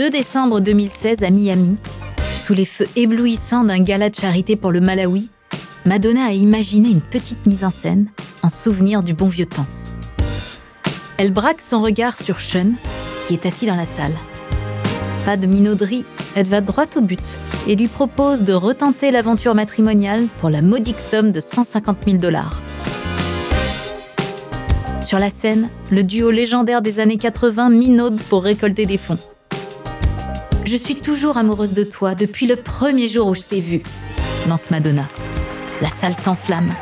2 0.00 0.08
décembre 0.08 0.60
2016 0.60 1.24
à 1.24 1.28
Miami, 1.28 1.76
sous 2.34 2.54
les 2.54 2.64
feux 2.64 2.88
éblouissants 2.96 3.64
d'un 3.64 3.82
gala 3.82 4.08
de 4.08 4.14
charité 4.14 4.56
pour 4.56 4.72
le 4.72 4.80
Malawi, 4.80 5.28
Madonna 5.84 6.24
a 6.24 6.32
imaginé 6.32 6.88
une 6.88 7.02
petite 7.02 7.44
mise 7.44 7.66
en 7.66 7.70
scène 7.70 8.06
en 8.42 8.48
souvenir 8.48 9.02
du 9.02 9.12
bon 9.12 9.28
vieux 9.28 9.44
temps. 9.44 9.66
Elle 11.18 11.30
braque 11.30 11.60
son 11.60 11.82
regard 11.82 12.16
sur 12.16 12.40
Sean, 12.40 12.72
qui 13.28 13.34
est 13.34 13.44
assis 13.44 13.66
dans 13.66 13.76
la 13.76 13.84
salle. 13.84 14.14
Pas 15.26 15.36
de 15.36 15.46
minauderie, 15.46 16.06
elle 16.34 16.46
va 16.46 16.62
droit 16.62 16.86
au 16.96 17.02
but 17.02 17.20
et 17.68 17.76
lui 17.76 17.88
propose 17.88 18.44
de 18.44 18.54
retenter 18.54 19.10
l'aventure 19.10 19.54
matrimoniale 19.54 20.28
pour 20.40 20.48
la 20.48 20.62
modique 20.62 20.98
somme 20.98 21.30
de 21.30 21.40
150 21.40 21.98
000 22.06 22.16
dollars. 22.16 22.62
Sur 24.98 25.18
la 25.18 25.28
scène, 25.28 25.68
le 25.90 26.04
duo 26.04 26.30
légendaire 26.30 26.80
des 26.80 27.00
années 27.00 27.18
80 27.18 27.68
minaude 27.68 28.18
pour 28.30 28.44
récolter 28.44 28.86
des 28.86 28.96
fonds. 28.96 29.18
Je 30.70 30.76
suis 30.76 30.94
toujours 30.94 31.36
amoureuse 31.36 31.72
de 31.72 31.82
toi 31.82 32.14
depuis 32.14 32.46
le 32.46 32.54
premier 32.54 33.08
jour 33.08 33.26
où 33.26 33.34
je 33.34 33.40
t'ai 33.40 33.60
vu, 33.60 33.82
lance 34.48 34.70
Madonna. 34.70 35.08
La 35.82 35.88
salle 35.88 36.14
s'enflamme. 36.14 36.72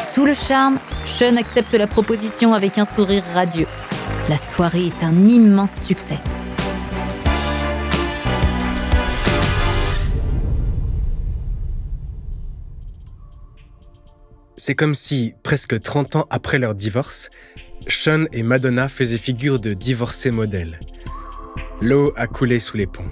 Sous 0.00 0.24
le 0.24 0.32
charme, 0.32 0.78
Sean 1.06 1.36
accepte 1.36 1.74
la 1.74 1.88
proposition 1.88 2.54
avec 2.54 2.78
un 2.78 2.84
sourire 2.84 3.24
radieux. 3.34 3.66
La 4.28 4.38
soirée 4.38 4.86
est 4.86 5.02
un 5.02 5.26
immense 5.26 5.74
succès. 5.74 6.18
C'est 14.56 14.76
comme 14.76 14.94
si, 14.94 15.34
presque 15.42 15.80
30 15.80 16.14
ans 16.14 16.26
après 16.30 16.60
leur 16.60 16.76
divorce, 16.76 17.30
Sean 17.88 18.26
et 18.30 18.44
Madonna 18.44 18.86
faisaient 18.86 19.18
figure 19.18 19.58
de 19.58 19.74
divorcés 19.74 20.30
modèles. 20.30 20.78
L'eau 21.82 22.12
a 22.14 22.26
coulé 22.26 22.58
sous 22.58 22.76
les 22.76 22.86
ponts. 22.86 23.08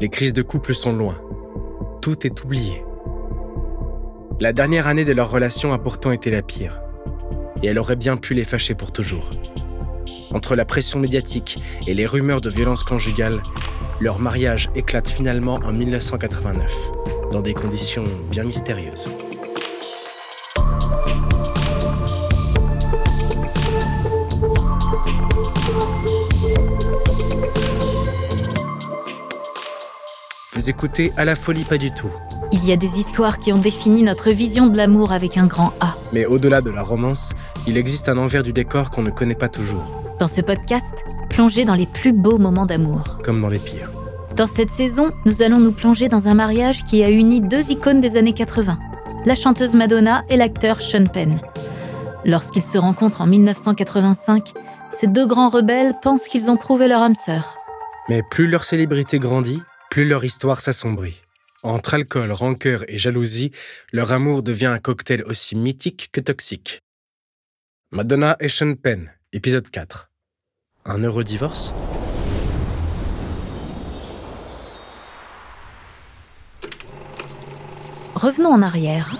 Les 0.00 0.08
crises 0.08 0.32
de 0.32 0.42
couple 0.42 0.74
sont 0.74 0.92
loin. 0.92 1.16
Tout 2.02 2.26
est 2.26 2.42
oublié. 2.42 2.84
La 4.40 4.52
dernière 4.52 4.88
année 4.88 5.04
de 5.04 5.12
leur 5.12 5.30
relation 5.30 5.72
a 5.72 5.78
pourtant 5.78 6.10
été 6.10 6.32
la 6.32 6.42
pire. 6.42 6.80
Et 7.62 7.68
elle 7.68 7.78
aurait 7.78 7.94
bien 7.94 8.16
pu 8.16 8.34
les 8.34 8.42
fâcher 8.42 8.74
pour 8.74 8.90
toujours. 8.90 9.30
Entre 10.32 10.56
la 10.56 10.64
pression 10.64 10.98
médiatique 10.98 11.62
et 11.86 11.94
les 11.94 12.04
rumeurs 12.04 12.40
de 12.40 12.50
violence 12.50 12.82
conjugale, 12.82 13.40
leur 14.00 14.18
mariage 14.18 14.68
éclate 14.74 15.08
finalement 15.08 15.60
en 15.64 15.72
1989, 15.72 16.90
dans 17.30 17.42
des 17.42 17.54
conditions 17.54 18.04
bien 18.32 18.42
mystérieuses. 18.42 19.08
Vous 30.60 30.68
écoutez 30.68 31.10
À 31.16 31.24
la 31.24 31.36
folie 31.36 31.64
pas 31.64 31.78
du 31.78 31.90
tout. 31.90 32.10
Il 32.52 32.62
y 32.66 32.70
a 32.70 32.76
des 32.76 32.98
histoires 33.00 33.38
qui 33.38 33.50
ont 33.50 33.56
défini 33.56 34.02
notre 34.02 34.28
vision 34.28 34.66
de 34.66 34.76
l'amour 34.76 35.10
avec 35.10 35.38
un 35.38 35.46
grand 35.46 35.72
A. 35.80 35.94
Mais 36.12 36.26
au-delà 36.26 36.60
de 36.60 36.68
la 36.68 36.82
romance, 36.82 37.32
il 37.66 37.78
existe 37.78 38.10
un 38.10 38.18
envers 38.18 38.42
du 38.42 38.52
décor 38.52 38.90
qu'on 38.90 39.00
ne 39.00 39.08
connaît 39.08 39.34
pas 39.34 39.48
toujours. 39.48 40.02
Dans 40.18 40.26
ce 40.26 40.42
podcast, 40.42 40.92
plongez 41.30 41.64
dans 41.64 41.72
les 41.74 41.86
plus 41.86 42.12
beaux 42.12 42.36
moments 42.36 42.66
d'amour. 42.66 43.20
Comme 43.24 43.40
dans 43.40 43.48
les 43.48 43.58
pires. 43.58 43.90
Dans 44.36 44.46
cette 44.46 44.68
saison, 44.68 45.12
nous 45.24 45.40
allons 45.40 45.60
nous 45.60 45.72
plonger 45.72 46.08
dans 46.08 46.28
un 46.28 46.34
mariage 46.34 46.84
qui 46.84 47.02
a 47.02 47.08
uni 47.08 47.40
deux 47.40 47.70
icônes 47.70 48.02
des 48.02 48.18
années 48.18 48.34
80, 48.34 48.78
la 49.24 49.34
chanteuse 49.34 49.74
Madonna 49.74 50.24
et 50.28 50.36
l'acteur 50.36 50.82
Sean 50.82 51.06
Penn. 51.06 51.40
Lorsqu'ils 52.26 52.60
se 52.60 52.76
rencontrent 52.76 53.22
en 53.22 53.26
1985, 53.26 54.52
ces 54.90 55.06
deux 55.06 55.26
grands 55.26 55.48
rebelles 55.48 55.94
pensent 56.02 56.28
qu'ils 56.28 56.50
ont 56.50 56.58
trouvé 56.58 56.86
leur 56.86 57.00
âme 57.00 57.14
sœur. 57.14 57.56
Mais 58.10 58.22
plus 58.22 58.46
leur 58.46 58.64
célébrité 58.64 59.18
grandit, 59.18 59.62
plus 59.90 60.08
leur 60.08 60.24
histoire 60.24 60.60
s'assombrit. 60.60 61.20
Entre 61.62 61.94
alcool, 61.94 62.32
rancœur 62.32 62.84
et 62.88 62.96
jalousie, 62.96 63.50
leur 63.92 64.12
amour 64.12 64.42
devient 64.42 64.66
un 64.66 64.78
cocktail 64.78 65.24
aussi 65.24 65.56
mythique 65.56 66.08
que 66.12 66.20
toxique. 66.20 66.80
Madonna 67.90 68.36
et 68.38 68.48
Sean 68.48 68.76
Penn, 68.76 69.10
épisode 69.32 69.68
4. 69.68 70.08
Un 70.86 71.02
heureux 71.02 71.24
divorce? 71.24 71.74
Revenons 78.14 78.50
en 78.50 78.62
arrière. 78.62 79.16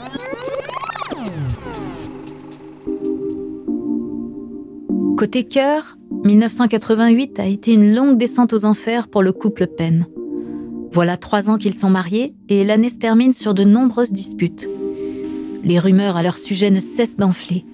Côté 5.18 5.48
cœur, 5.48 5.96
1988 6.24 7.40
a 7.40 7.46
été 7.46 7.72
une 7.72 7.94
longue 7.94 8.18
descente 8.18 8.52
aux 8.52 8.64
enfers 8.64 9.08
pour 9.08 9.22
le 9.22 9.32
couple 9.32 9.66
Penn. 9.66 10.06
Voilà 10.92 11.16
trois 11.16 11.48
ans 11.50 11.56
qu'ils 11.56 11.74
sont 11.74 11.90
mariés 11.90 12.34
et 12.48 12.64
l'année 12.64 12.88
se 12.88 12.98
termine 12.98 13.32
sur 13.32 13.54
de 13.54 13.62
nombreuses 13.62 14.12
disputes. 14.12 14.68
Les 15.62 15.78
rumeurs 15.78 16.16
à 16.16 16.22
leur 16.22 16.36
sujet 16.36 16.70
ne 16.70 16.80
cessent 16.80 17.16
d'enfler. 17.16 17.64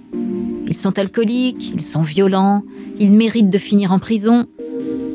Ils 0.66 0.74
sont 0.74 0.98
alcooliques, 0.98 1.70
ils 1.72 1.84
sont 1.84 2.02
violents, 2.02 2.62
ils 2.98 3.12
méritent 3.12 3.50
de 3.50 3.58
finir 3.58 3.92
en 3.92 3.98
prison. 3.98 4.46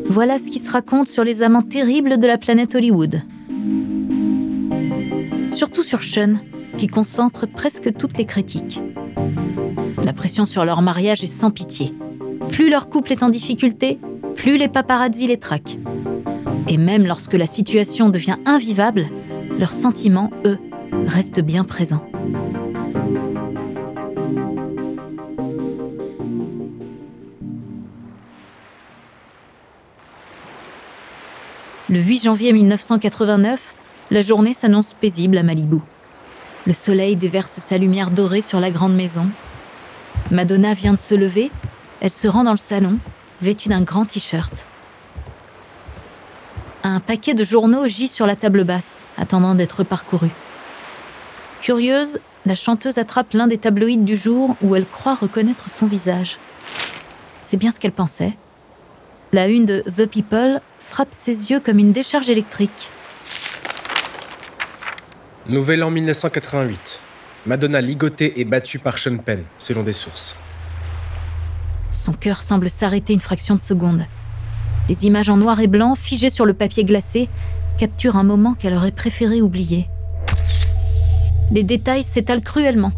Voilà 0.09 0.39
ce 0.39 0.49
qui 0.49 0.59
se 0.59 0.71
raconte 0.71 1.09
sur 1.09 1.23
les 1.23 1.43
amants 1.43 1.61
terribles 1.61 2.17
de 2.17 2.25
la 2.25 2.37
planète 2.37 2.73
Hollywood. 2.73 3.21
Surtout 5.47 5.83
sur 5.83 6.01
Sean, 6.01 6.33
qui 6.77 6.87
concentre 6.87 7.45
presque 7.45 7.95
toutes 7.95 8.17
les 8.17 8.25
critiques. 8.25 8.81
La 10.03 10.13
pression 10.13 10.45
sur 10.45 10.65
leur 10.65 10.81
mariage 10.81 11.23
est 11.23 11.27
sans 11.27 11.51
pitié. 11.51 11.93
Plus 12.49 12.69
leur 12.69 12.89
couple 12.89 13.11
est 13.11 13.21
en 13.21 13.29
difficulté, 13.29 13.99
plus 14.33 14.57
les 14.57 14.69
paparazzi 14.69 15.27
les 15.27 15.37
traquent. 15.37 15.77
Et 16.67 16.77
même 16.77 17.05
lorsque 17.05 17.33
la 17.33 17.47
situation 17.47 18.09
devient 18.09 18.37
invivable, 18.45 19.07
leurs 19.59 19.73
sentiments, 19.73 20.31
eux, 20.45 20.59
restent 21.07 21.41
bien 21.41 21.63
présents. 21.63 22.05
Le 31.89 31.99
8 31.99 32.23
janvier 32.23 32.53
1989, 32.53 33.75
la 34.11 34.21
journée 34.21 34.53
s'annonce 34.53 34.93
paisible 34.93 35.37
à 35.37 35.43
Malibu. 35.43 35.79
Le 36.65 36.73
soleil 36.73 37.17
déverse 37.17 37.59
sa 37.59 37.77
lumière 37.77 38.11
dorée 38.11 38.41
sur 38.41 38.61
la 38.61 38.71
grande 38.71 38.95
maison. 38.95 39.27
Madonna 40.29 40.73
vient 40.73 40.93
de 40.93 40.97
se 40.97 41.15
lever, 41.15 41.51
elle 41.99 42.09
se 42.09 42.29
rend 42.29 42.45
dans 42.45 42.51
le 42.51 42.57
salon, 42.57 42.97
vêtue 43.41 43.67
d'un 43.67 43.81
grand 43.81 44.05
t-shirt. 44.05 44.65
Un 46.83 46.99
paquet 46.99 47.35
de 47.35 47.43
journaux 47.43 47.85
gît 47.85 48.07
sur 48.07 48.25
la 48.25 48.35
table 48.35 48.63
basse, 48.63 49.05
attendant 49.17 49.53
d'être 49.53 49.83
parcouru. 49.83 50.29
Curieuse, 51.61 52.19
la 52.47 52.55
chanteuse 52.55 52.97
attrape 52.97 53.33
l'un 53.33 53.45
des 53.45 53.59
tabloïds 53.59 53.97
du 53.97 54.17
jour 54.17 54.55
où 54.63 54.75
elle 54.75 54.87
croit 54.87 55.13
reconnaître 55.13 55.69
son 55.69 55.85
visage. 55.85 56.39
C'est 57.43 57.57
bien 57.57 57.71
ce 57.71 57.79
qu'elle 57.79 57.91
pensait. 57.91 58.33
La 59.31 59.47
une 59.47 59.67
de 59.67 59.81
The 59.81 60.07
People 60.07 60.59
frappe 60.79 61.13
ses 61.13 61.51
yeux 61.51 61.59
comme 61.59 61.77
une 61.77 61.91
décharge 61.91 62.31
électrique. 62.31 62.89
Nouvel 65.47 65.83
an 65.83 65.91
1988. 65.91 66.99
Madonna 67.45 67.79
ligotée 67.79 68.39
et 68.39 68.45
battue 68.45 68.79
par 68.79 68.97
Sean 68.97 69.17
Penn, 69.17 69.43
selon 69.59 69.83
des 69.83 69.93
sources. 69.93 70.35
Son 71.91 72.13
cœur 72.13 72.41
semble 72.41 72.69
s'arrêter 72.69 73.13
une 73.13 73.19
fraction 73.19 73.55
de 73.55 73.61
seconde. 73.61 74.03
Les 74.89 75.05
images 75.05 75.29
en 75.29 75.37
noir 75.37 75.59
et 75.59 75.67
blanc, 75.67 75.95
figées 75.95 76.29
sur 76.29 76.45
le 76.45 76.53
papier 76.53 76.83
glacé, 76.83 77.29
capturent 77.77 78.17
un 78.17 78.23
moment 78.23 78.53
qu'elle 78.53 78.73
aurait 78.73 78.91
préféré 78.91 79.41
oublier. 79.41 79.87
Les 81.51 81.63
détails 81.63 82.03
s'étalent 82.03 82.41
cruellement. 82.41 82.91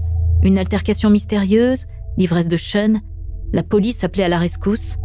Une 0.43 0.57
altercation 0.57 1.09
mystérieuse, 1.09 1.85
l'ivresse 2.17 2.47
de 2.47 2.57
Sean, 2.57 2.95
la 3.51 3.63
police 3.63 4.03
appelée 4.03 4.23
à 4.23 4.29
la 4.29 4.39
rescousse. 4.39 4.97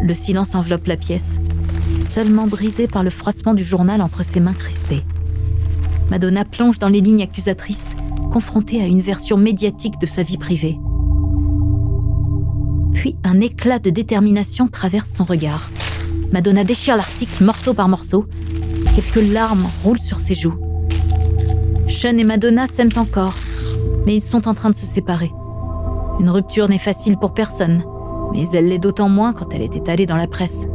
Le 0.00 0.14
silence 0.14 0.54
enveloppe 0.54 0.86
la 0.86 0.96
pièce, 0.96 1.38
seulement 2.00 2.46
brisé 2.46 2.86
par 2.86 3.02
le 3.02 3.10
froissement 3.10 3.54
du 3.54 3.64
journal 3.64 4.02
entre 4.02 4.24
ses 4.24 4.40
mains 4.40 4.52
crispées. 4.52 5.04
Madonna 6.10 6.44
plonge 6.44 6.78
dans 6.78 6.88
les 6.88 7.00
lignes 7.00 7.22
accusatrices, 7.22 7.96
confrontée 8.32 8.82
à 8.82 8.86
une 8.86 9.00
version 9.00 9.36
médiatique 9.36 9.98
de 10.00 10.06
sa 10.06 10.22
vie 10.22 10.38
privée. 10.38 10.78
Puis 12.94 13.16
un 13.24 13.40
éclat 13.40 13.78
de 13.78 13.90
détermination 13.90 14.68
traverse 14.68 15.10
son 15.10 15.24
regard. 15.24 15.70
Madonna 16.32 16.64
déchire 16.64 16.96
l'article 16.96 17.44
morceau 17.44 17.74
par 17.74 17.88
morceau. 17.88 18.26
Quelques 18.94 19.32
larmes 19.32 19.68
roulent 19.84 19.98
sur 19.98 20.20
ses 20.20 20.34
joues. 20.34 20.54
Sean 21.88 22.16
et 22.16 22.24
Madonna 22.24 22.66
s'aiment 22.66 22.96
encore, 22.96 23.34
mais 24.06 24.16
ils 24.16 24.22
sont 24.22 24.48
en 24.48 24.54
train 24.54 24.70
de 24.70 24.74
se 24.74 24.86
séparer. 24.86 25.30
Une 26.20 26.30
rupture 26.30 26.68
n'est 26.68 26.78
facile 26.78 27.16
pour 27.18 27.34
personne, 27.34 27.82
mais 28.32 28.48
elle 28.50 28.68
l'est 28.68 28.78
d'autant 28.78 29.08
moins 29.08 29.32
quand 29.32 29.52
elle 29.52 29.62
est 29.62 29.76
étalée 29.76 30.06
dans 30.06 30.16
la 30.16 30.26
presse. 30.26 30.66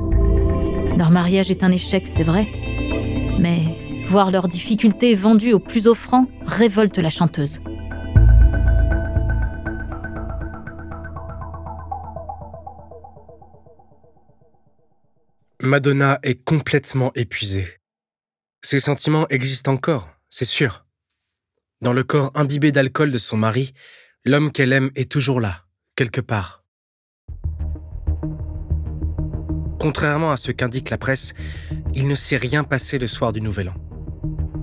Leur 0.98 1.12
mariage 1.12 1.52
est 1.52 1.64
un 1.64 1.72
échec, 1.72 2.08
c'est 2.08 2.24
vrai, 2.24 2.48
mais 3.40 3.60
voir 4.08 4.32
leurs 4.32 4.48
difficultés 4.48 5.16
vendues 5.16 5.54
au 5.54 5.60
plus 5.60 5.88
offrant 5.88 6.28
révolte 6.46 6.98
la 6.98 7.10
chanteuse. 7.10 7.62
Madonna 15.68 16.18
est 16.24 16.42
complètement 16.44 17.12
épuisée. 17.14 17.68
Ses 18.62 18.80
sentiments 18.80 19.28
existent 19.28 19.74
encore, 19.74 20.10
c'est 20.30 20.46
sûr. 20.46 20.86
Dans 21.82 21.94
le 21.94 22.04
corps 22.04 22.32
imbibé 22.36 22.72
d'alcool 22.72 23.12
de 23.12 23.18
son 23.18 23.36
mari, 23.36 23.74
l'homme 24.24 24.52
qu'elle 24.52 24.72
aime 24.72 24.92
est 24.96 25.12
toujours 25.12 25.42
là, 25.42 25.66
quelque 25.96 26.22
part. 26.22 26.64
Contrairement 29.80 30.32
à 30.32 30.38
ce 30.38 30.52
qu'indique 30.52 30.90
la 30.90 30.98
presse, 30.98 31.34
il 31.94 32.08
ne 32.08 32.16
s'est 32.16 32.38
rien 32.38 32.64
passé 32.64 32.98
le 32.98 33.08
soir 33.08 33.34
du 33.34 33.42
Nouvel 33.42 33.70
An. 33.70 33.76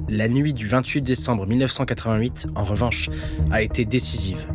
La 0.09 0.27
nuit 0.27 0.55
du 0.55 0.67
28 0.67 1.03
décembre 1.03 1.47
1988, 1.47 2.49
en 2.55 2.63
revanche, 2.63 3.11
a 3.53 3.63
été 3.63 3.85
décisive. 3.85 4.49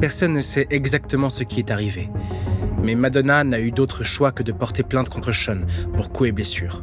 Personne 0.00 0.34
ne 0.34 0.40
sait 0.40 0.66
exactement 0.70 1.30
ce 1.30 1.44
qui 1.44 1.60
est 1.60 1.70
arrivé, 1.70 2.10
mais 2.82 2.94
Madonna 2.94 3.44
n'a 3.44 3.60
eu 3.60 3.70
d'autre 3.70 4.04
choix 4.04 4.32
que 4.32 4.42
de 4.42 4.52
porter 4.52 4.82
plainte 4.82 5.08
contre 5.08 5.32
Sean 5.32 5.60
pour 5.94 6.10
coups 6.10 6.30
et 6.30 6.32
blessures. 6.32 6.82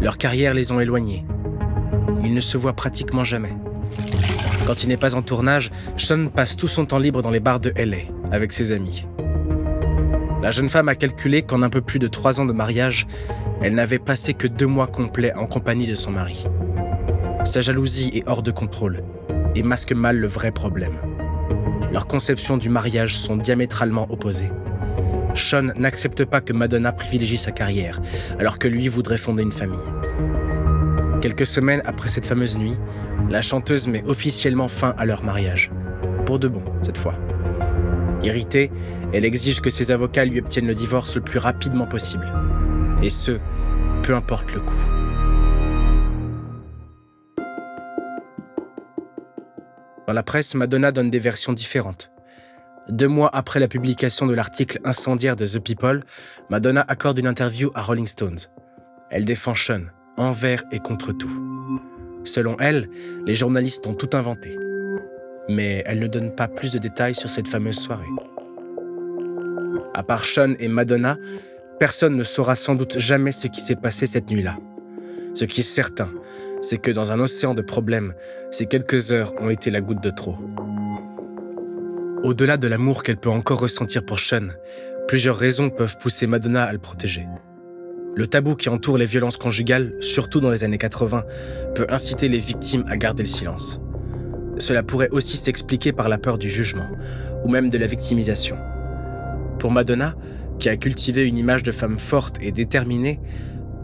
Leurs 0.00 0.18
carrières 0.18 0.54
les 0.54 0.72
ont 0.72 0.80
éloignés. 0.80 1.24
Ils 2.24 2.34
ne 2.34 2.40
se 2.40 2.56
voient 2.56 2.72
pratiquement 2.74 3.24
jamais. 3.24 3.52
Quand 4.66 4.82
il 4.82 4.88
n'est 4.88 4.96
pas 4.96 5.14
en 5.14 5.22
tournage, 5.22 5.70
Sean 5.96 6.28
passe 6.28 6.56
tout 6.56 6.68
son 6.68 6.86
temps 6.86 6.98
libre 6.98 7.22
dans 7.22 7.30
les 7.30 7.40
bars 7.40 7.60
de 7.60 7.72
LA 7.76 7.98
avec 8.32 8.52
ses 8.52 8.72
amis. 8.72 9.06
La 10.42 10.50
jeune 10.50 10.68
femme 10.68 10.88
a 10.88 10.94
calculé 10.94 11.42
qu'en 11.42 11.62
un 11.62 11.70
peu 11.70 11.80
plus 11.80 11.98
de 11.98 12.08
trois 12.08 12.40
ans 12.40 12.46
de 12.46 12.52
mariage, 12.52 13.06
elle 13.62 13.74
n'avait 13.74 13.98
passé 13.98 14.34
que 14.34 14.46
deux 14.46 14.66
mois 14.66 14.86
complets 14.86 15.32
en 15.34 15.46
compagnie 15.46 15.86
de 15.86 15.94
son 15.94 16.10
mari. 16.10 16.46
Sa 17.44 17.60
jalousie 17.60 18.10
est 18.12 18.28
hors 18.28 18.42
de 18.42 18.50
contrôle 18.50 19.02
et 19.54 19.62
masque 19.62 19.92
mal 19.92 20.18
le 20.18 20.26
vrai 20.26 20.50
problème. 20.50 20.98
Leurs 21.92 22.06
conceptions 22.06 22.56
du 22.56 22.68
mariage 22.68 23.16
sont 23.18 23.36
diamétralement 23.36 24.06
opposées. 24.10 24.50
Sean 25.34 25.70
n'accepte 25.76 26.24
pas 26.24 26.40
que 26.40 26.52
Madonna 26.52 26.92
privilégie 26.92 27.36
sa 27.36 27.52
carrière, 27.52 28.00
alors 28.38 28.58
que 28.58 28.68
lui 28.68 28.88
voudrait 28.88 29.18
fonder 29.18 29.42
une 29.42 29.52
famille. 29.52 29.78
Quelques 31.20 31.46
semaines 31.46 31.82
après 31.84 32.08
cette 32.08 32.26
fameuse 32.26 32.56
nuit, 32.56 32.76
la 33.30 33.42
chanteuse 33.42 33.88
met 33.88 34.02
officiellement 34.06 34.68
fin 34.68 34.94
à 34.98 35.04
leur 35.04 35.24
mariage. 35.24 35.70
Pour 36.24 36.38
de 36.38 36.48
bon, 36.48 36.62
cette 36.82 36.98
fois. 36.98 37.14
Irritée, 38.22 38.70
elle 39.12 39.24
exige 39.24 39.60
que 39.60 39.70
ses 39.70 39.92
avocats 39.92 40.24
lui 40.24 40.40
obtiennent 40.40 40.66
le 40.66 40.74
divorce 40.74 41.14
le 41.14 41.20
plus 41.20 41.38
rapidement 41.38 41.86
possible. 41.86 42.26
Et 43.02 43.10
ce, 43.10 43.38
peu 44.02 44.14
importe 44.14 44.52
le 44.52 44.60
coût. 44.60 45.05
Dans 50.06 50.12
la 50.12 50.22
presse, 50.22 50.54
Madonna 50.54 50.92
donne 50.92 51.10
des 51.10 51.18
versions 51.18 51.52
différentes. 51.52 52.10
Deux 52.88 53.08
mois 53.08 53.30
après 53.32 53.58
la 53.58 53.66
publication 53.66 54.26
de 54.26 54.34
l'article 54.34 54.78
incendiaire 54.84 55.34
de 55.34 55.46
The 55.46 55.58
People, 55.58 56.04
Madonna 56.48 56.84
accorde 56.86 57.18
une 57.18 57.26
interview 57.26 57.72
à 57.74 57.82
Rolling 57.82 58.06
Stones. 58.06 58.38
Elle 59.10 59.24
défend 59.24 59.54
Sean, 59.54 59.86
envers 60.16 60.62
et 60.70 60.78
contre 60.78 61.12
tout. 61.12 61.82
Selon 62.22 62.56
elle, 62.60 62.88
les 63.26 63.34
journalistes 63.34 63.86
ont 63.88 63.94
tout 63.94 64.10
inventé. 64.16 64.56
Mais 65.48 65.82
elle 65.86 65.98
ne 65.98 66.06
donne 66.06 66.32
pas 66.32 66.46
plus 66.46 66.72
de 66.72 66.78
détails 66.78 67.14
sur 67.14 67.28
cette 67.28 67.48
fameuse 67.48 67.78
soirée. 67.78 68.06
À 69.94 70.04
part 70.04 70.24
Sean 70.24 70.54
et 70.60 70.68
Madonna, 70.68 71.16
personne 71.80 72.16
ne 72.16 72.22
saura 72.22 72.54
sans 72.54 72.76
doute 72.76 72.98
jamais 72.98 73.32
ce 73.32 73.48
qui 73.48 73.60
s'est 73.60 73.76
passé 73.76 74.06
cette 74.06 74.30
nuit-là. 74.30 74.56
Ce 75.34 75.44
qui 75.44 75.60
est 75.60 75.64
certain, 75.64 76.10
c'est 76.60 76.78
que 76.78 76.90
dans 76.90 77.12
un 77.12 77.20
océan 77.20 77.54
de 77.54 77.62
problèmes, 77.62 78.14
ces 78.50 78.66
quelques 78.66 79.12
heures 79.12 79.32
ont 79.40 79.50
été 79.50 79.70
la 79.70 79.80
goutte 79.80 80.02
de 80.02 80.10
trop. 80.10 80.36
Au-delà 82.22 82.56
de 82.56 82.66
l'amour 82.66 83.02
qu'elle 83.02 83.18
peut 83.18 83.30
encore 83.30 83.60
ressentir 83.60 84.04
pour 84.04 84.18
Sean, 84.18 84.48
plusieurs 85.06 85.36
raisons 85.36 85.70
peuvent 85.70 85.96
pousser 85.98 86.26
Madonna 86.26 86.64
à 86.64 86.72
le 86.72 86.78
protéger. 86.78 87.26
Le 88.14 88.26
tabou 88.26 88.56
qui 88.56 88.68
entoure 88.68 88.98
les 88.98 89.06
violences 89.06 89.36
conjugales, 89.36 89.92
surtout 90.00 90.40
dans 90.40 90.50
les 90.50 90.64
années 90.64 90.78
80, 90.78 91.24
peut 91.74 91.86
inciter 91.90 92.28
les 92.28 92.38
victimes 92.38 92.84
à 92.88 92.96
garder 92.96 93.22
le 93.22 93.28
silence. 93.28 93.80
Cela 94.58 94.82
pourrait 94.82 95.10
aussi 95.10 95.36
s'expliquer 95.36 95.92
par 95.92 96.08
la 96.08 96.16
peur 96.16 96.38
du 96.38 96.50
jugement, 96.50 96.88
ou 97.44 97.48
même 97.48 97.68
de 97.68 97.76
la 97.76 97.86
victimisation. 97.86 98.56
Pour 99.58 99.70
Madonna, 99.70 100.14
qui 100.58 100.70
a 100.70 100.76
cultivé 100.76 101.26
une 101.26 101.36
image 101.36 101.62
de 101.62 101.72
femme 101.72 101.98
forte 101.98 102.36
et 102.40 102.52
déterminée, 102.52 103.20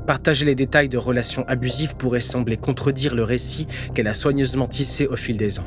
Partager 0.06 0.44
les 0.44 0.54
détails 0.54 0.88
de 0.88 0.98
relations 0.98 1.46
abusives 1.46 1.96
pourrait 1.96 2.20
sembler 2.20 2.56
contredire 2.56 3.14
le 3.14 3.22
récit 3.22 3.66
qu'elle 3.94 4.08
a 4.08 4.14
soigneusement 4.14 4.66
tissé 4.66 5.06
au 5.06 5.16
fil 5.16 5.36
des 5.36 5.60
ans. 5.60 5.66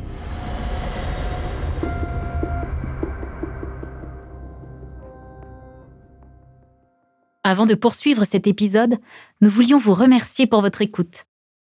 Avant 7.43 7.67
de 7.67 7.75
poursuivre 7.75 8.25
cet 8.25 8.47
épisode, 8.47 8.97
nous 9.39 9.49
voulions 9.49 9.77
vous 9.77 9.93
remercier 9.93 10.47
pour 10.47 10.61
votre 10.61 10.81
écoute. 10.81 11.25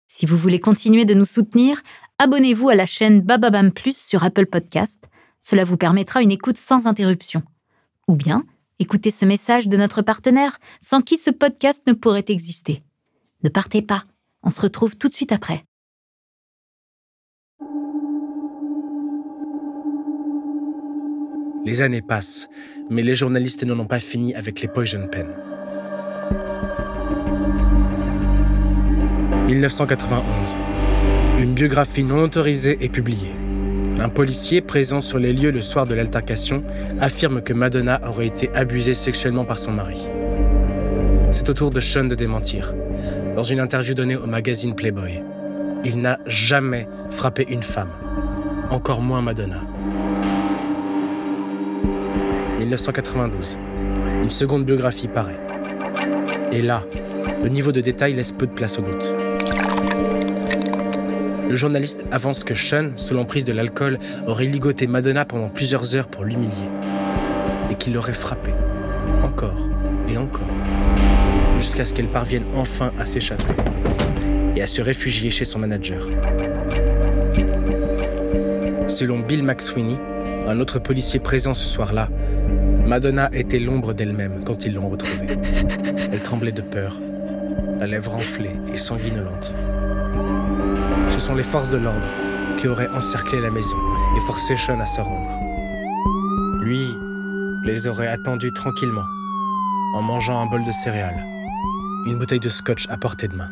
Si 0.09 0.27
vous 0.27 0.37
voulez 0.37 0.59
continuer 0.59 1.05
de 1.05 1.15
nous 1.15 1.25
soutenir, 1.25 1.81
abonnez-vous 2.19 2.69
à 2.69 2.75
la 2.75 2.87
chaîne 2.87 3.21
Bababam 3.21 3.71
Plus 3.71 3.97
sur 3.97 4.25
Apple 4.25 4.47
Podcast. 4.47 5.09
Cela 5.41 5.65
vous 5.65 5.77
permettra 5.77 6.23
une 6.23 6.33
écoute 6.33 6.59
sans 6.59 6.89
interruption. 6.89 7.43
Ou 8.09 8.17
bien, 8.17 8.45
Écoutez 8.83 9.11
ce 9.11 9.27
message 9.27 9.69
de 9.69 9.77
notre 9.77 10.01
partenaire 10.01 10.57
sans 10.81 11.03
qui 11.03 11.19
ce 11.19 11.29
podcast 11.31 11.87
ne 11.87 11.93
pourrait 11.93 12.25
exister. 12.29 12.83
Ne 13.45 13.51
partez 13.51 13.83
pas, 13.83 14.05
on 14.43 14.49
se 14.49 14.63
retrouve 14.63 14.97
tout 14.97 15.09
de 15.09 15.13
suite 15.13 15.33
après. 15.33 15.65
Les 21.67 21.83
années 21.83 22.01
passent, 22.01 22.49
mais 22.89 23.03
les 23.03 23.15
journalistes 23.15 23.65
n'en 23.65 23.79
ont 23.79 23.87
pas 23.87 24.01
fini 24.01 24.35
avec 24.35 24.63
les 24.63 24.69
Poison 24.69 25.07
Pen. 25.09 25.29
1991. 29.47 30.57
Une 31.39 31.53
biographie 31.53 32.03
non 32.03 32.23
autorisée 32.23 32.83
est 32.83 32.89
publiée. 32.89 33.40
Un 34.01 34.09
policier 34.09 34.63
présent 34.63 35.03
sur 35.03 35.19
les 35.19 35.35
lieux 35.35 35.51
le 35.51 35.61
soir 35.61 35.85
de 35.85 35.95
l'altercation 35.95 36.65
affirme 37.01 37.43
que 37.43 37.53
Madonna 37.53 38.01
aurait 38.09 38.29
été 38.29 38.51
abusée 38.55 38.95
sexuellement 38.95 39.45
par 39.45 39.59
son 39.59 39.73
mari. 39.73 40.09
C'est 41.29 41.51
au 41.51 41.53
tour 41.53 41.69
de 41.69 41.81
Sean 41.81 42.05
de 42.05 42.15
démentir. 42.15 42.75
Dans 43.37 43.43
une 43.43 43.61
interview 43.61 43.93
donnée 43.93 44.17
au 44.17 44.27
magazine 44.27 44.75
Playboy, 44.75 45.23
il 45.85 46.01
n'a 46.01 46.19
jamais 46.25 46.89
frappé 47.11 47.47
une 47.51 47.63
femme, 47.63 47.91
encore 48.71 49.03
moins 49.03 49.21
Madonna. 49.21 49.61
1992. 52.59 53.59
Une 54.23 54.31
seconde 54.31 54.65
biographie 54.65 55.09
paraît. 55.09 55.41
Et 56.53 56.63
là, 56.63 56.85
le 57.43 57.51
niveau 57.51 57.71
de 57.71 57.83
détail 57.83 58.15
laisse 58.15 58.33
peu 58.33 58.47
de 58.47 58.53
place 58.53 58.79
au 58.79 58.83
doute. 58.83 59.15
Le 61.51 61.57
journaliste 61.57 62.05
avance 62.13 62.45
que 62.45 62.55
Sean, 62.55 62.93
sous 62.95 63.13
l'emprise 63.13 63.45
de 63.45 63.53
l'alcool, 63.53 63.99
aurait 64.29 64.45
ligoté 64.45 64.87
Madonna 64.87 65.25
pendant 65.25 65.49
plusieurs 65.49 65.97
heures 65.97 66.07
pour 66.07 66.23
l'humilier. 66.23 66.71
Et 67.73 67.75
qu'il 67.75 67.93
l'aurait 67.93 68.13
frappée. 68.13 68.55
Encore 69.25 69.69
et 70.09 70.17
encore. 70.17 70.47
Jusqu'à 71.57 71.85
ce 71.85 71.93
qu'elle 71.93 72.07
parvienne 72.07 72.45
enfin 72.55 72.93
à 73.01 73.05
s'échapper. 73.05 73.53
Et 74.55 74.63
à 74.63 74.69
se 74.69 74.81
réfugier 74.81 75.31
chez 75.31 75.45
son 75.45 75.59
manager. 75.59 76.07
Selon 78.87 79.19
Bill 79.19 79.43
McSweeney, 79.43 79.99
un 80.47 80.61
autre 80.61 80.79
policier 80.79 81.19
présent 81.19 81.53
ce 81.53 81.67
soir-là, 81.67 82.11
Madonna 82.87 83.29
était 83.33 83.59
l'ombre 83.59 83.93
d'elle-même 83.93 84.45
quand 84.45 84.67
ils 84.67 84.75
l'ont 84.75 84.89
retrouvée. 84.89 85.27
Elle 86.13 86.23
tremblait 86.23 86.53
de 86.53 86.63
peur, 86.63 87.01
la 87.81 87.89
lèvre 87.89 88.15
enflée 88.15 88.55
et 88.73 88.77
sanguinolente 88.77 89.53
ce 91.11 91.19
sont 91.19 91.35
les 91.35 91.43
forces 91.43 91.71
de 91.71 91.79
l'ordre 91.79 92.07
qui 92.57 92.69
auraient 92.69 92.91
encerclé 92.91 93.41
la 93.41 93.51
maison 93.51 93.79
et 94.17 94.21
forcé 94.21 94.57
Sean 94.57 94.81
à 94.81 94.87
se 94.87 95.01
rendre. 95.01 95.39
Lui 96.63 96.95
les 97.65 97.89
aurait 97.89 98.07
attendus 98.07 98.53
tranquillement, 98.53 99.05
en 99.95 100.03
mangeant 100.03 100.41
un 100.41 100.47
bol 100.47 100.65
de 100.65 100.71
céréales, 100.71 101.27
une 102.07 102.19
bouteille 102.19 102.41
de 102.41 102.49
scotch 102.49 102.87
à 102.89 102.97
portée 102.97 103.29
de 103.29 103.37
main. 103.37 103.49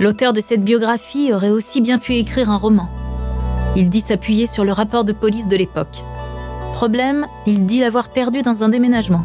L'auteur 0.00 0.32
de 0.32 0.40
cette 0.40 0.62
biographie 0.62 1.32
aurait 1.32 1.50
aussi 1.50 1.80
bien 1.80 1.98
pu 1.98 2.14
écrire 2.14 2.50
un 2.50 2.56
roman. 2.56 2.97
Il 3.76 3.90
dit 3.90 4.00
s'appuyer 4.00 4.46
sur 4.46 4.64
le 4.64 4.72
rapport 4.72 5.04
de 5.04 5.12
police 5.12 5.48
de 5.48 5.56
l'époque. 5.56 6.04
Problème, 6.72 7.26
il 7.46 7.66
dit 7.66 7.80
l'avoir 7.80 8.08
perdu 8.08 8.42
dans 8.42 8.64
un 8.64 8.68
déménagement. 8.68 9.24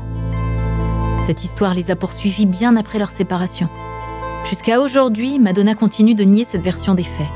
Cette 1.22 1.44
histoire 1.44 1.74
les 1.74 1.92
a 1.92 1.96
poursuivis 1.96 2.46
bien 2.46 2.76
après 2.76 3.00
leur 3.00 3.12
séparation. 3.12 3.70
Jusqu'à 4.46 4.82
aujourd'hui, 4.82 5.40
Madonna 5.40 5.74
continue 5.74 6.16
de 6.16 6.24
nier 6.24 6.44
cette 6.44 6.64
version 6.64 6.96
des 6.96 7.04
faits. 7.04 7.28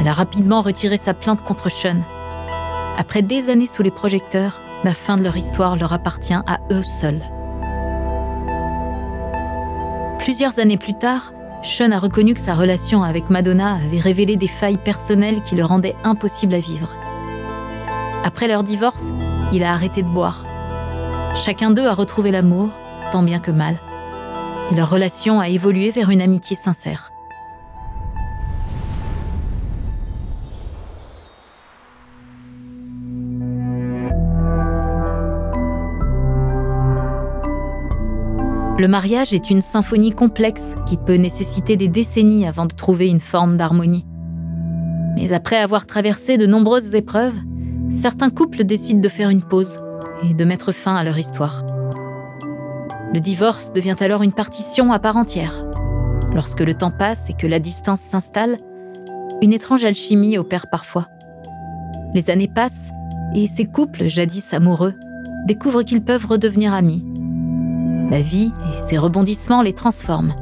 Elle 0.00 0.08
a 0.08 0.12
rapidement 0.12 0.60
retiré 0.60 0.96
sa 0.96 1.12
plainte 1.12 1.42
contre 1.42 1.70
Sean. 1.70 2.00
Après 2.96 3.22
des 3.22 3.50
années 3.50 3.66
sous 3.66 3.82
les 3.82 3.90
projecteurs, 3.90 4.60
la 4.84 4.94
fin 4.94 5.16
de 5.16 5.22
leur 5.22 5.36
histoire 5.36 5.76
leur 5.76 5.92
appartient 5.92 6.32
à 6.32 6.60
eux 6.70 6.84
seuls. 6.84 7.20
Plusieurs 10.20 10.58
années 10.58 10.78
plus 10.78 10.94
tard, 10.94 11.32
Sean 11.62 11.92
a 11.92 11.98
reconnu 11.98 12.32
que 12.34 12.40
sa 12.40 12.54
relation 12.54 13.02
avec 13.02 13.28
Madonna 13.28 13.74
avait 13.74 14.00
révélé 14.00 14.36
des 14.36 14.46
failles 14.46 14.78
personnelles 14.78 15.42
qui 15.42 15.56
le 15.56 15.64
rendaient 15.64 15.96
impossible 16.04 16.54
à 16.54 16.58
vivre. 16.58 16.94
Après 18.24 18.48
leur 18.48 18.62
divorce, 18.62 19.12
il 19.52 19.62
a 19.62 19.72
arrêté 19.72 20.02
de 20.02 20.08
boire. 20.08 20.44
Chacun 21.34 21.70
d'eux 21.70 21.86
a 21.86 21.94
retrouvé 21.94 22.30
l'amour, 22.30 22.70
tant 23.12 23.22
bien 23.22 23.40
que 23.40 23.50
mal. 23.50 23.76
Et 24.72 24.74
leur 24.74 24.88
relation 24.88 25.38
a 25.38 25.48
évolué 25.48 25.90
vers 25.90 26.10
une 26.10 26.22
amitié 26.22 26.56
sincère. 26.56 27.09
Le 38.80 38.88
mariage 38.88 39.34
est 39.34 39.50
une 39.50 39.60
symphonie 39.60 40.12
complexe 40.12 40.74
qui 40.86 40.96
peut 40.96 41.16
nécessiter 41.16 41.76
des 41.76 41.88
décennies 41.88 42.46
avant 42.46 42.64
de 42.64 42.72
trouver 42.72 43.08
une 43.08 43.20
forme 43.20 43.58
d'harmonie. 43.58 44.06
Mais 45.16 45.34
après 45.34 45.58
avoir 45.58 45.84
traversé 45.84 46.38
de 46.38 46.46
nombreuses 46.46 46.94
épreuves, 46.94 47.38
certains 47.90 48.30
couples 48.30 48.64
décident 48.64 49.02
de 49.02 49.08
faire 49.10 49.28
une 49.28 49.42
pause 49.42 49.80
et 50.24 50.32
de 50.32 50.44
mettre 50.46 50.72
fin 50.72 50.96
à 50.96 51.04
leur 51.04 51.18
histoire. 51.18 51.62
Le 53.12 53.20
divorce 53.20 53.74
devient 53.74 53.96
alors 54.00 54.22
une 54.22 54.32
partition 54.32 54.92
à 54.92 54.98
part 54.98 55.18
entière. 55.18 55.62
Lorsque 56.32 56.60
le 56.60 56.72
temps 56.72 56.90
passe 56.90 57.28
et 57.28 57.34
que 57.34 57.46
la 57.46 57.58
distance 57.58 58.00
s'installe, 58.00 58.56
une 59.42 59.52
étrange 59.52 59.84
alchimie 59.84 60.38
opère 60.38 60.70
parfois. 60.70 61.06
Les 62.14 62.30
années 62.30 62.48
passent 62.48 62.92
et 63.34 63.46
ces 63.46 63.66
couples, 63.66 64.06
jadis 64.06 64.54
amoureux, 64.54 64.94
découvrent 65.46 65.82
qu'ils 65.82 66.02
peuvent 66.02 66.24
redevenir 66.24 66.72
amis 66.72 67.04
la 68.10 68.20
vie 68.20 68.52
et 68.74 68.80
ses 68.80 68.98
rebondissements 68.98 69.62
les 69.62 69.72
transforment, 69.72 70.34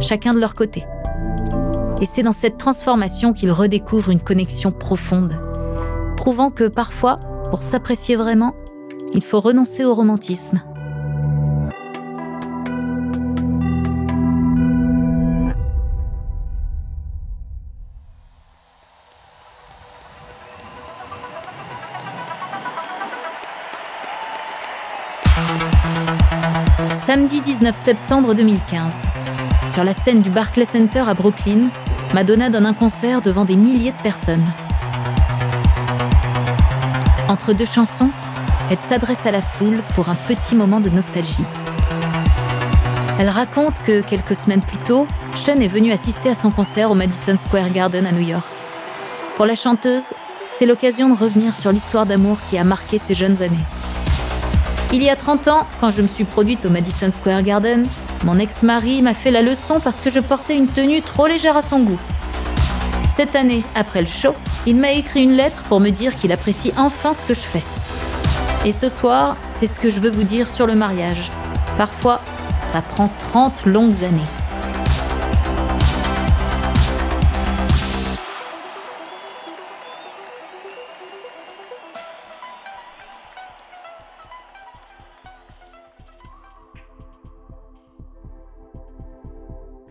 chacun 0.00 0.34
de 0.34 0.40
leur 0.40 0.54
côté. 0.54 0.84
Et 2.00 2.06
c'est 2.06 2.22
dans 2.22 2.32
cette 2.32 2.56
transformation 2.56 3.32
qu'ils 3.32 3.52
redécouvrent 3.52 4.10
une 4.10 4.20
connexion 4.20 4.72
profonde, 4.72 5.38
prouvant 6.16 6.50
que 6.50 6.66
parfois, 6.66 7.20
pour 7.50 7.62
s'apprécier 7.62 8.16
vraiment, 8.16 8.54
il 9.12 9.22
faut 9.22 9.40
renoncer 9.40 9.84
au 9.84 9.94
romantisme 9.94 10.62
Samedi 27.12 27.40
19 27.40 27.74
septembre 27.74 28.34
2015. 28.34 28.94
Sur 29.66 29.82
la 29.82 29.92
scène 29.94 30.22
du 30.22 30.30
Barclay 30.30 30.64
Center 30.64 31.00
à 31.00 31.12
Brooklyn, 31.12 31.70
Madonna 32.14 32.50
donne 32.50 32.66
un 32.66 32.72
concert 32.72 33.20
devant 33.20 33.44
des 33.44 33.56
milliers 33.56 33.90
de 33.90 34.00
personnes. 34.00 34.46
Entre 37.26 37.52
deux 37.52 37.64
chansons, 37.64 38.10
elle 38.70 38.78
s'adresse 38.78 39.26
à 39.26 39.32
la 39.32 39.40
foule 39.40 39.82
pour 39.96 40.08
un 40.08 40.14
petit 40.14 40.54
moment 40.54 40.78
de 40.78 40.88
nostalgie. 40.88 41.42
Elle 43.18 43.28
raconte 43.28 43.82
que 43.82 44.02
quelques 44.02 44.36
semaines 44.36 44.62
plus 44.62 44.78
tôt, 44.78 45.08
Sean 45.34 45.58
est 45.58 45.66
venu 45.66 45.90
assister 45.90 46.28
à 46.28 46.36
son 46.36 46.52
concert 46.52 46.92
au 46.92 46.94
Madison 46.94 47.36
Square 47.36 47.70
Garden 47.70 48.06
à 48.06 48.12
New 48.12 48.24
York. 48.24 48.46
Pour 49.34 49.46
la 49.46 49.56
chanteuse, 49.56 50.12
c'est 50.52 50.64
l'occasion 50.64 51.08
de 51.08 51.18
revenir 51.18 51.56
sur 51.56 51.72
l'histoire 51.72 52.06
d'amour 52.06 52.38
qui 52.48 52.56
a 52.56 52.62
marqué 52.62 52.98
ses 52.98 53.14
jeunes 53.14 53.42
années. 53.42 53.64
Il 54.92 55.04
y 55.04 55.08
a 55.08 55.14
30 55.14 55.46
ans, 55.46 55.68
quand 55.80 55.92
je 55.92 56.02
me 56.02 56.08
suis 56.08 56.24
produite 56.24 56.66
au 56.66 56.70
Madison 56.70 57.12
Square 57.12 57.44
Garden, 57.44 57.86
mon 58.24 58.40
ex-mari 58.40 59.02
m'a 59.02 59.14
fait 59.14 59.30
la 59.30 59.40
leçon 59.40 59.78
parce 59.78 60.00
que 60.00 60.10
je 60.10 60.18
portais 60.18 60.56
une 60.56 60.66
tenue 60.66 61.00
trop 61.00 61.28
légère 61.28 61.56
à 61.56 61.62
son 61.62 61.80
goût. 61.80 62.00
Cette 63.04 63.36
année, 63.36 63.62
après 63.76 64.00
le 64.00 64.08
show, 64.08 64.34
il 64.66 64.76
m'a 64.76 64.90
écrit 64.90 65.22
une 65.22 65.34
lettre 65.34 65.62
pour 65.68 65.78
me 65.78 65.90
dire 65.90 66.16
qu'il 66.16 66.32
apprécie 66.32 66.72
enfin 66.76 67.14
ce 67.14 67.24
que 67.24 67.34
je 67.34 67.40
fais. 67.40 67.62
Et 68.64 68.72
ce 68.72 68.88
soir, 68.88 69.36
c'est 69.48 69.68
ce 69.68 69.78
que 69.78 69.90
je 69.90 70.00
veux 70.00 70.10
vous 70.10 70.24
dire 70.24 70.50
sur 70.50 70.66
le 70.66 70.74
mariage. 70.74 71.30
Parfois, 71.78 72.20
ça 72.72 72.82
prend 72.82 73.12
30 73.30 73.66
longues 73.66 74.02
années. 74.02 74.39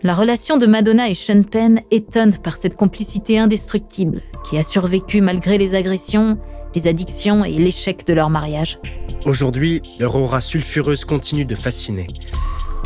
La 0.01 0.15
relation 0.15 0.55
de 0.55 0.65
Madonna 0.65 1.09
et 1.09 1.13
Sean 1.13 1.43
Penn 1.43 1.81
étonne 1.91 2.33
par 2.37 2.55
cette 2.55 2.77
complicité 2.77 3.37
indestructible 3.37 4.21
qui 4.45 4.57
a 4.57 4.63
survécu 4.63 5.19
malgré 5.19 5.57
les 5.57 5.75
agressions, 5.75 6.39
les 6.73 6.87
addictions 6.87 7.43
et 7.43 7.57
l'échec 7.57 8.07
de 8.07 8.13
leur 8.13 8.29
mariage. 8.29 8.79
Aujourd'hui, 9.25 9.81
leur 9.99 10.15
aura 10.15 10.39
sulfureuse 10.39 11.03
continue 11.03 11.43
de 11.43 11.55
fasciner. 11.55 12.07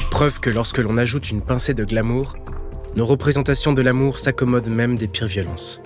Preuve 0.09 0.39
que 0.39 0.49
lorsque 0.49 0.79
l'on 0.79 0.97
ajoute 0.97 1.29
une 1.29 1.41
pincée 1.41 1.75
de 1.75 1.83
glamour, 1.83 2.35
nos 2.95 3.05
représentations 3.05 3.73
de 3.73 3.83
l'amour 3.83 4.17
s'accommodent 4.17 4.69
même 4.69 4.95
des 4.95 5.07
pires 5.07 5.27
violences. 5.27 5.81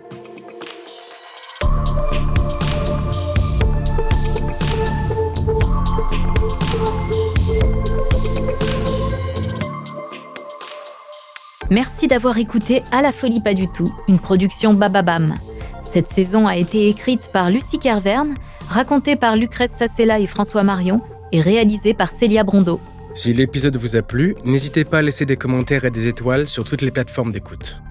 Merci 11.69 12.07
d'avoir 12.07 12.37
écouté 12.37 12.81
À 12.91 13.01
la 13.01 13.11
folie 13.11 13.41
pas 13.41 13.53
du 13.53 13.67
tout, 13.67 13.93
une 14.07 14.19
production 14.19 14.73
Bababam. 14.73 15.35
Cette 15.81 16.07
saison 16.07 16.47
a 16.47 16.55
été 16.55 16.87
écrite 16.87 17.29
par 17.33 17.49
Lucie 17.49 17.77
Carverne, 17.77 18.35
racontée 18.69 19.17
par 19.17 19.35
Lucrèce 19.35 19.71
Sassella 19.71 20.19
et 20.19 20.27
François 20.27 20.63
Marion 20.63 21.01
et 21.33 21.41
réalisée 21.41 21.93
par 21.93 22.11
Célia 22.11 22.45
Brondeau. 22.45 22.79
Si 23.13 23.33
l'épisode 23.33 23.75
vous 23.75 23.97
a 23.97 24.01
plu, 24.01 24.35
n'hésitez 24.45 24.85
pas 24.85 24.99
à 24.99 25.01
laisser 25.01 25.25
des 25.25 25.35
commentaires 25.35 25.83
et 25.83 25.91
des 25.91 26.07
étoiles 26.07 26.47
sur 26.47 26.63
toutes 26.63 26.81
les 26.81 26.91
plateformes 26.91 27.33
d'écoute. 27.33 27.81